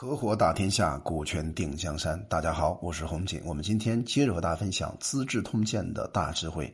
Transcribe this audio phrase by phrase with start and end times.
[0.00, 2.24] 合伙打天下，股权定江山。
[2.28, 3.42] 大家好，我是洪锦。
[3.44, 6.72] 我们今天接着和大家分享《资治通鉴》的大智慧。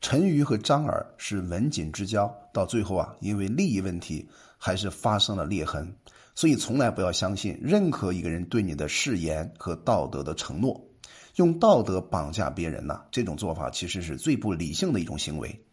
[0.00, 4.28] 陈馀和张耳是文锦之交，到最后啊，因为利益问题，
[4.58, 5.94] 还是发生了裂痕。
[6.34, 10.84] 所以，从来不要相信任何一个人对你的誓言和道德的承诺，
[11.36, 15.64] 用道德绑架别人呐，这种做法其实是最不理性的一种行为。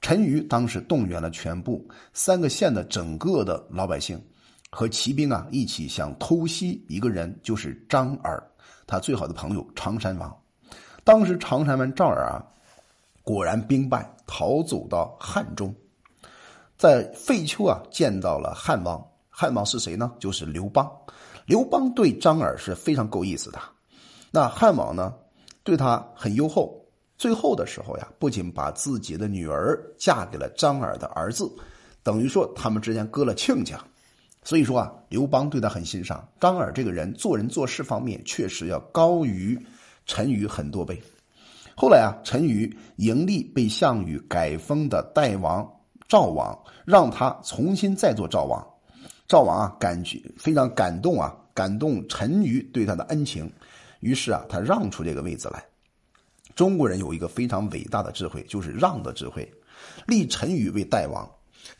[0.00, 4.22] 陈馀当时动员了全部三个县的整个的老百姓。
[4.70, 8.42] 和骑兵啊一起想偷袭一个人，就是张耳，
[8.86, 10.36] 他最好的朋友常山王。
[11.04, 12.44] 当时常山王张耳啊，
[13.22, 15.74] 果然兵败，逃走到汉中，
[16.76, 19.02] 在废丘啊见到了汉王。
[19.28, 20.12] 汉王是谁呢？
[20.18, 20.90] 就是刘邦。
[21.44, 23.60] 刘邦对张耳是非常够意思的。
[24.30, 25.14] 那汉王呢，
[25.62, 26.84] 对他很优厚。
[27.16, 31.50] 最后的时候呀，不仅把自己的女儿嫁给了张耳的儿子，
[32.02, 33.78] 等于说他们之间割了亲家。
[34.46, 36.28] 所以说啊，刘邦对他很欣赏。
[36.38, 39.58] 张耳这个人做人做事方面确实要高于
[40.06, 41.02] 陈馀很多倍。
[41.74, 45.68] 后来啊，陈馀迎立被项羽改封的代王
[46.06, 48.64] 赵王，让他重新再做赵王。
[49.26, 53.52] 赵王啊，感觉非常感动啊，感动陈馀对他的恩情，
[53.98, 55.64] 于是啊，他让出这个位子来。
[56.54, 59.52] 中国人有一个非常伟大的智慧，就是让的智慧，
[60.06, 61.28] 立陈馀为代王。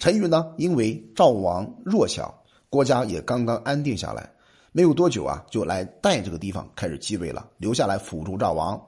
[0.00, 2.42] 陈馀呢，因为赵王弱小。
[2.68, 4.28] 国家也刚刚安定下来，
[4.72, 8.80] 没有多久啊，就来代这个地方开始继位了，留下来辅助赵王，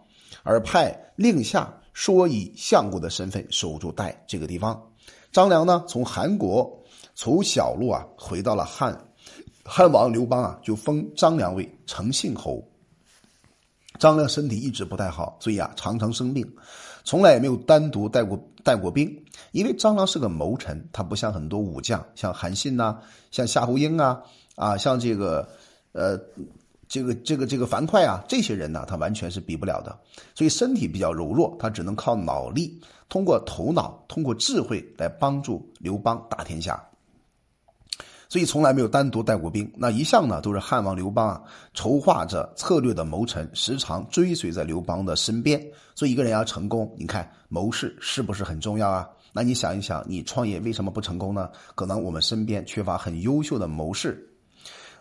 [0.42, 4.82] 而派令下说以相国的身份守住代这个地方。
[5.32, 6.82] 张良呢，从韩国
[7.14, 8.98] 从小路啊回到了汉，
[9.64, 12.62] 汉王刘邦啊就封张良为成信侯。
[13.98, 16.46] 张良身体一直不太好，所以啊常常生病，
[17.08, 19.24] 从来也没有单独带过带过兵。
[19.52, 22.98] 因为张良是个谋臣，他不像很多武将，像韩信呐，
[23.30, 24.20] 像夏侯婴啊，
[24.56, 25.48] 啊，像这个，
[25.92, 26.20] 呃，
[26.86, 29.98] 这个这个这个樊哙啊，这些人呢，他完全是比不了的。
[30.34, 36.87] 所以身体比较柔弱，他只能靠脑力，通过头脑，通过智慧来帮助刘邦打天下。
[38.28, 45.58] 所以从来没有单独带过兵，那一向呢都是汉王刘邦啊筹划着策略的谋臣，时常追随在刘邦的身边。
[45.94, 49.08] 所以一个人要成功，你看谋士是不是很重要啊？
[49.32, 51.50] 那你想一想，你创业为什么不成功呢？
[51.74, 54.22] 可能我们身边缺乏很优秀的谋士。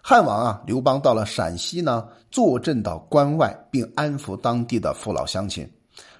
[0.01, 5.69] 汉王啊，刘邦到了陕西呢，坐镇到关外，并安抚当地的父老乡亲。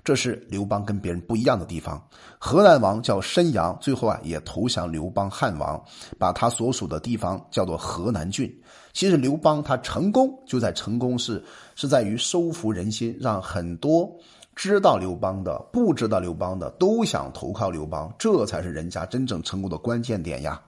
[0.07, 2.01] 这是刘邦跟别人不一样的地方。
[2.39, 5.83] 河南王叫申阳，最后啊也投降刘邦汉王，
[6.17, 8.49] 把他所属的地方叫做河南郡。
[8.93, 11.43] 其实刘邦他成功就在成功是
[11.75, 14.09] 是在于收服人心，让很多
[14.55, 20.61] 知道刘邦的、不知道刘邦的都想投靠刘邦，这才是人家真正成功的关键点呀。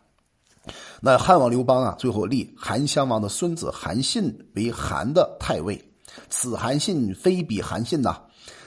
[0.99, 5.81] 那汉王刘邦啊，最后立韩襄王的孙子韩信为韩的太尉，
[6.27, 8.19] 此韩信非彼韩信呐。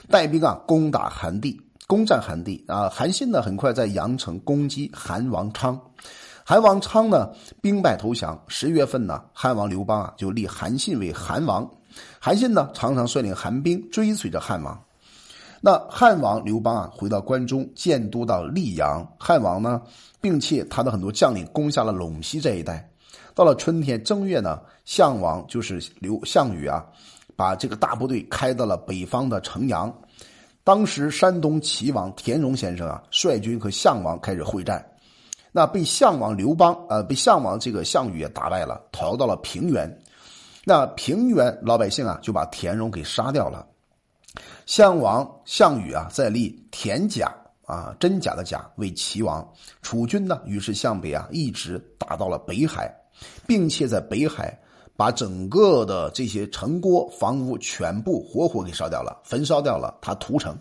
[0.09, 2.89] 带兵啊，攻打韩地，攻占韩地啊。
[2.89, 5.79] 韩信呢，很快在阳城攻击韩王昌，
[6.45, 7.29] 韩王昌呢，
[7.61, 8.39] 兵败投降。
[8.47, 11.69] 十月份呢，汉王刘邦啊，就立韩信为韩王。
[12.19, 14.79] 韩信呢，常常率领韩兵追随着汉王。
[15.61, 19.07] 那汉王刘邦啊，回到关中，建都到溧阳。
[19.17, 19.81] 汉王呢，
[20.19, 22.89] 并且他的很多将领攻下了陇西这一带。
[23.33, 26.85] 到了春天正月呢，项王就是刘项羽啊。
[27.35, 29.93] 把这个大部队开到了北方的城阳，
[30.63, 34.85] 当时山东齐王田荣先生啊，率军和项王开始会战，
[35.51, 40.01] 那被项王刘邦呃，被项王这个项羽也打败了，逃到了平原。
[40.63, 43.67] 那平原老百姓啊，就把田荣给杀掉了。
[44.65, 47.29] 项王项羽啊，再立田甲
[47.65, 49.45] 啊，真假的假为齐王。
[49.81, 52.89] 楚军呢，于是向北啊，一直打到了北海，
[53.45, 54.57] 并且在北海。
[54.95, 60.55] 把整个的这些城郭、房屋全部活活给烧掉了，焚烧掉了，他屠城，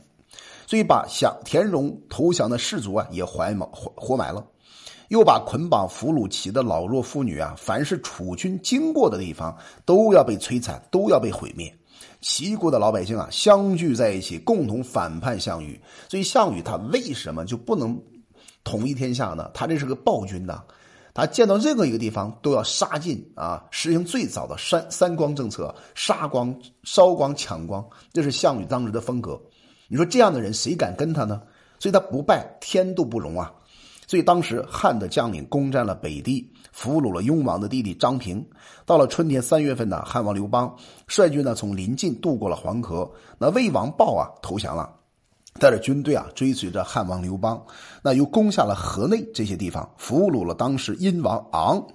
[0.67, 4.45] 所以把想田荣投降的士卒啊也活埋活活埋了，
[5.09, 11.73] 又把捆绑俘虏齐的老弱妇女啊，凡是楚军经过的地方都要被摧残，都要被毁灭。
[12.23, 15.79] 齐国的老百姓啊相聚在一起，共同反叛项羽。
[16.09, 18.01] 所以项羽他为什么就不能
[18.65, 19.51] 统一天下呢？
[19.53, 20.63] 他这是个暴君呐。
[21.15, 23.63] 他见到任何一个地方都要杀尽啊！
[23.71, 26.55] 实行最早的三三光政策，杀光、
[26.85, 29.39] 烧光、抢光，这是项羽当时的风格。
[29.89, 31.43] 你说这样的人谁敢跟他呢？
[31.79, 33.53] 所以他不败，天都不容啊！
[34.07, 38.45] 所以当时汉的将领攻占了北地，俘虏了雍王的弟弟张平。
[38.87, 40.75] 到了春天三月份呢，汉王刘邦
[41.07, 44.91] 率军呢从临晋渡过了黄河，那魏王豹啊投降了。
[45.59, 47.63] 带着军队啊，追随着汉王刘邦，
[48.03, 51.87] 那又攻下了河内这些地方，俘虏了当时殷王昂，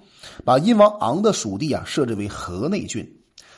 [0.46, 3.06] 把殷王昂的属地啊设置为河内郡。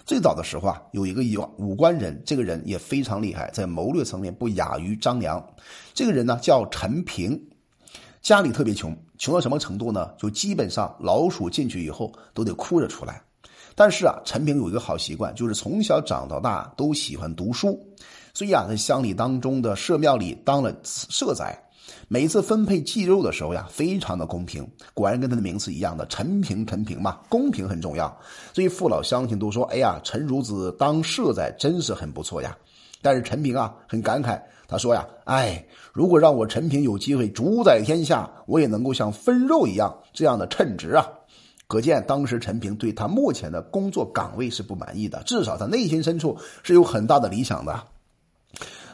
[0.06, 1.22] 最早的时候啊，有一个
[1.58, 5.46] 武官人，这个人也非常厉害，在谋略层面不亚于张良。
[5.94, 7.40] 这个人呢叫陈平，
[8.22, 10.12] 家里特别穷，穷到什么程度呢？
[10.18, 13.22] 就基本上老鼠进去以后都得哭着出来。
[13.76, 17.80] 但是啊，陈平有一个好习惯，就是从小长到大都喜欢读书。
[18.34, 21.58] 所以啊，在乡里当中的社庙里当了社宰，
[22.08, 24.68] 每次分配祭肉的时候呀，非常的公平。
[24.94, 28.16] 果然跟他的名字一样的陈平，陈平嘛，公平很重要。
[28.54, 32.56] 所以父老乡亲都说：“哎呀，陈孺子当社宰真是很不错呀。”
[33.02, 41.08] 但是陈平啊，很感慨，他说呀：“哎，如果让我陈平有机会主宰天下，我也能够像分肉一样这样的称职啊。”
[41.68, 47.80] 可见当时陈平对他目前的工作岗位是不满意的，至少他内心深处是有很大的理想的。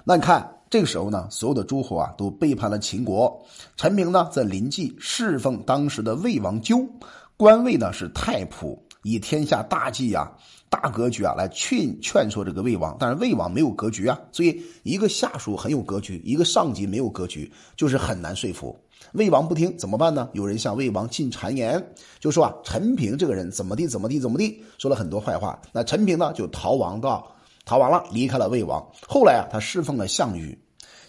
[0.07, 3.43] 那你看，这个时候呢，所有的诸侯啊都背叛了秦国。
[3.75, 6.87] 陈平呢在临济侍奉当时的魏王纠，
[7.35, 10.31] 官位呢是太仆，以天下大计啊、
[10.69, 12.95] 大格局啊来劝劝说这个魏王。
[12.99, 18.79] 但是魏王没有格局啊，所以一个下属很有格局，一个上级没有格局，就是很难说服。
[19.13, 20.29] 魏王不听怎么办呢？
[20.33, 21.83] 有人向魏王进谗言，
[22.19, 25.59] 就说啊陈平这个人怎么地怎么地怎么地，说了很多坏话。
[25.71, 27.27] 那陈平呢就逃亡到。
[27.65, 28.85] 逃亡了，离开了魏王。
[29.07, 30.57] 后来啊，他侍奉了项羽，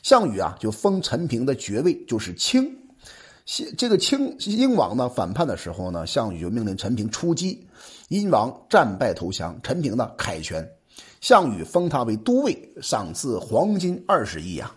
[0.03, 2.75] 项羽啊就封陈平的爵位就是卿。
[3.79, 7.65] 这个卿英王呢反叛的时候呢，项羽就命令陈平出击，
[8.09, 10.69] 英王战败投降，陈平呢凯旋，
[11.21, 14.75] 项羽封他为都尉，赏赐黄金二十亿啊。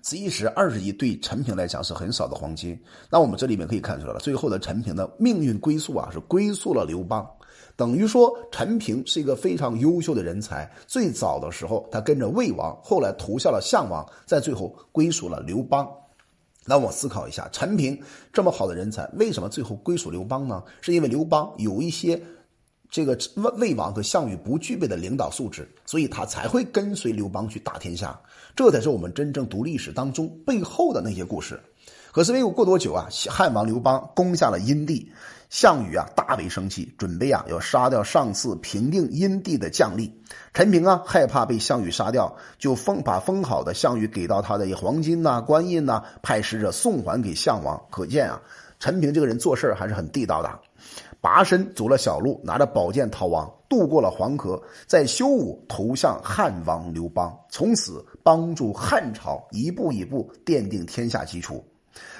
[0.00, 2.76] 此一时二十亿对陈平来讲是很少的黄金。
[3.08, 7.24] 那我们这里面可以看出来了，最后的陈平的命运归宿啊是归宿了刘邦。
[7.76, 10.70] 等于说，陈平是一个非常优秀的人才。
[10.86, 15.88] 最早的时候，他跟着魏王，后来投效了项王，在最后归属了刘邦。
[16.64, 18.00] 那我思考一下，陈平
[18.32, 20.62] 这么好的人才，为什么最后归属刘邦呢？
[20.80, 22.20] 是因为刘邦有一些
[22.88, 28.20] 这个魏魏王和项羽不具备的领导素质，所以他才会跟随刘邦去打天下。
[28.54, 31.58] 这才是我们真正读历史当中背后的那些故事。
[32.12, 35.10] 可是没有过多久啊，汉王刘邦攻下了殷地。
[35.48, 40.10] 项羽啊，大为生气，准备啊要杀掉上次平定殷地的将领
[40.54, 47.78] 陈平啊，害怕被项羽杀掉，就封把封好的项羽给到他的黄金呐、官印呐，派使者送还给项王。
[47.90, 48.40] 可见啊，
[48.78, 50.58] 陈平这个人做事还是很地道的，
[51.20, 61.62] 拔身走了小路，拿着宝剑逃亡，渡过了黄河，在修武投向汉王刘邦，从此帮助汉朝一步一步奠定天下基础。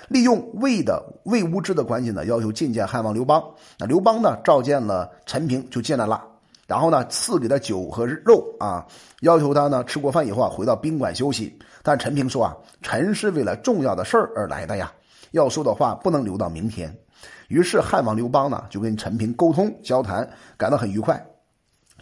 [0.08, 3.42] 利用魏的魏无知的关系呢，要求觐见汉王刘邦。
[3.78, 6.22] 那刘邦呢，召见了陈平，就进来了。
[6.66, 8.86] 然后呢，赐给他酒和肉啊，
[9.20, 11.58] 要求他呢吃过饭以后啊，回到宾馆休息。
[11.82, 14.90] 但陈平说啊，臣是为了重要的事儿而来的呀，
[15.32, 16.94] 要说的话不能留到明天。
[17.48, 21.22] 于是汉王刘邦呢，就跟陈平沟通交谈，感到很愉快。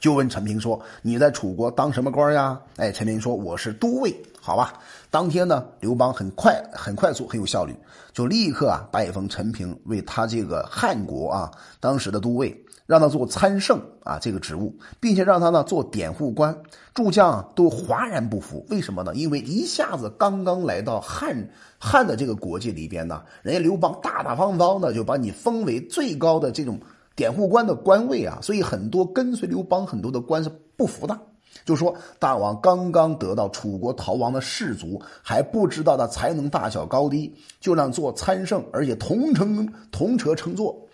[0.00, 4.12] 就问陈平说：“你在楚国当什么官呀？”哎，陈平说：“我是都尉。”
[4.42, 4.72] 好吧，
[5.10, 7.76] 当天呢，刘邦很快、很快速、很有效率，
[8.10, 16.56] 就立刻啊拜封陈平为他这个汉国啊当时的都尉，让他做参圣啊这个职务，并且让他呢做典护官。
[16.94, 19.14] 诸将都哗然不服，为什么呢？
[19.14, 26.80] 因为一下子刚刚来到汉汉的这个国界里边呢，人家刘邦大大方方的就把你封为最高的这种。
[27.20, 31.20] 典护官的官位啊，所以很多跟随刘邦很多的官是不服的，
[31.66, 40.88] 就说大王刚刚得到楚国逃亡的士卒，还不知道他才能大小高低，就让做参圣，而且同乘同车乘坐，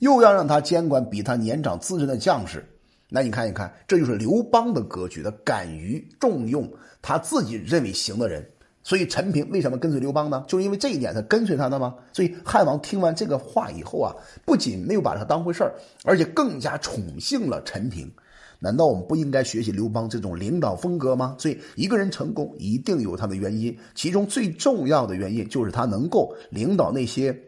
[0.00, 2.62] 又要让他监管比他年长资深的将士。
[3.08, 6.70] 那你看一看，这就是刘邦的格局，他敢于重用
[7.00, 8.46] 他自己认为行的人。
[8.82, 10.44] 所以陈平为什么跟随刘邦呢？
[10.48, 11.94] 就是因为这一点，他跟随他的吗？
[12.12, 18.10] 所以汉王听完这个话以后啊，不仅没有把他当回事儿，而且更加宠幸了陈平。
[18.58, 21.34] 难道我们不应该学习刘邦这种领导风格吗？
[21.38, 27.38] 所以一个人成功一定有他的原因，其中最重要的原因就是他能够领导那些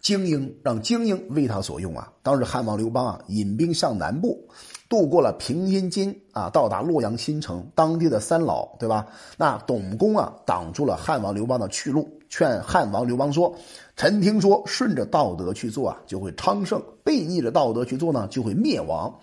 [0.00, 2.12] 精英，让精英为他所用啊。
[2.22, 4.48] 当时汉王刘邦啊，引兵向南部。
[4.88, 9.06] 渡过了平阴津啊，到达洛阳新城，当地的三老对吧？
[9.36, 13.54] 那董公啊，挡住了汉王刘邦的去路，劝汉王刘邦说
[13.96, 19.14] ：“臣听说，顺着道德去做啊，就会昌盛；背逆着道德去做呢，就会灭亡。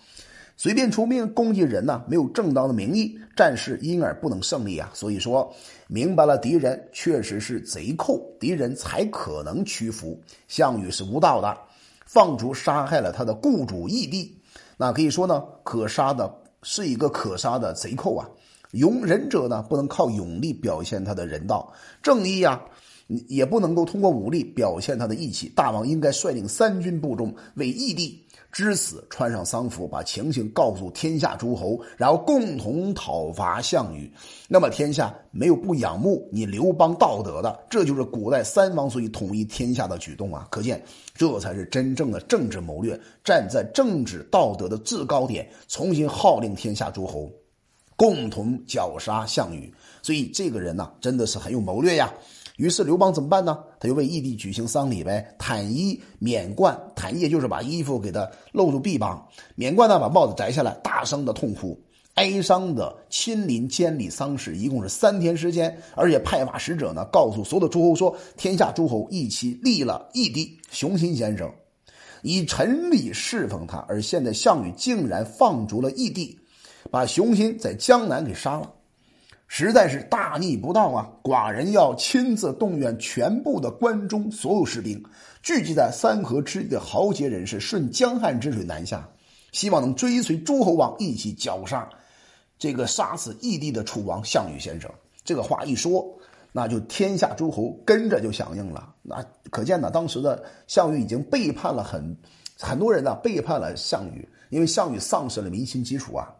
[0.55, 4.91] 随便出兵攻击人呢，没有正当的名义，战事因而不能胜利啊。
[4.93, 5.51] 所以说，
[5.87, 10.21] 明白了敌人确实是贼寇，敌人才可能屈服。
[10.47, 11.57] 项羽是无道的，
[12.05, 14.31] 放逐杀害了他的雇主义帝。”
[14.77, 18.27] 那可以说呢，可杀的是一个可杀的贼寇啊！
[18.71, 22.61] 勇忍者呢，不能靠勇力表现他的人道正义呀，
[23.27, 25.51] 也不能够通过武力表现他的义气。
[25.55, 28.19] 大王应该率领三军部众为义帝
[28.51, 34.09] 之死穿上丧服，把情形告诉天下诸侯，然后共同讨伐项羽。
[34.47, 40.47] 那么天下没有不仰慕你刘邦道德的，这就是古代三王所以统一天下的举动啊！
[40.49, 40.81] 可见
[41.13, 47.29] 这才是真正的政治谋略，站在政治道德的制高点，重新号令天下诸侯。
[47.97, 52.13] 共同绞杀项羽，所以这个人呢，真的是很有谋略呀。
[52.57, 53.59] 于是刘邦怎么办呢？
[53.79, 61.77] 他就为义帝举行丧礼呗，袒衣免冠，袒衣就是把衣服给他露出臂膀，免冠呢把帽子摘下来，大声的痛哭，
[62.13, 71.51] 哀伤的亲临监理丧事，一共是三天时间，而且派发使者呢，告诉所有的诸侯说，天下诸侯一起立了义帝熊心先生，
[72.21, 76.39] 以臣礼侍奉他，而现在项羽竟然放逐了义帝。
[76.91, 78.71] 把熊心在江南给杀了，
[79.47, 81.07] 实在是大逆不道啊！
[81.23, 85.01] 寡人要亲自动员全部的关中所有士兵，
[85.43, 89.07] 聚集在三河之地的豪杰人士，顺江汉之水南下，
[89.51, 91.87] 希望能追随诸侯王一起绞杀
[92.57, 94.89] 这个杀死义帝的楚王项羽先生。
[95.23, 96.05] 这个话一说，
[96.51, 98.93] 那就天下诸侯跟着就响应了。
[99.03, 102.17] 那可见呢，当时的项羽已经背叛了很
[102.59, 106.33] 很多人呢，背叛了项羽，因为项羽丧失了民心基础啊。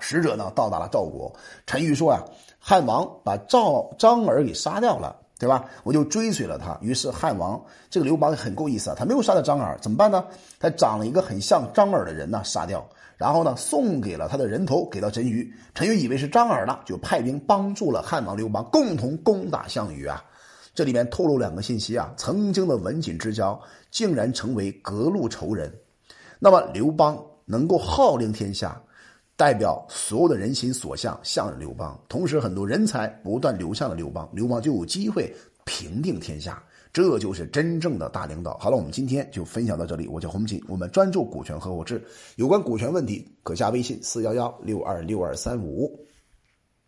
[0.00, 1.32] 使者呢到达了赵国，
[1.66, 2.22] 陈馀说呀，
[2.58, 5.64] 汉王把赵张耳给杀掉了，对吧？
[5.84, 6.76] 我就追随了他。
[6.80, 10.24] 于是汉王这个刘邦很够意思啊，他没有杀掉张耳，怎么办呢？
[10.58, 15.48] 他长了一个很像张耳的人呢，杀掉，然后呢送给了他的人头给到陈馀。
[15.74, 20.22] 陈馀以为是张耳呢，就派兵帮助了汉王刘邦，共同攻打项羽啊。
[20.74, 25.72] 这里面透露两个信息啊，曾经的文锦之交竟然成为隔路仇人。
[26.38, 28.80] 那么刘邦能够号令天下。
[29.40, 31.98] 代表所有的人心所向，向着刘邦。
[32.10, 36.62] 同时，很多人才不断流向了刘邦，刘邦就有机会平定天下。
[36.92, 38.58] 这就是真正的大领导。
[38.58, 40.06] 好了，我们今天就分享到这里。
[40.08, 42.04] 我叫洪锦，我们专注股权合伙制，
[42.36, 45.98] 有关股权问题可加微信四幺幺六二六二三五。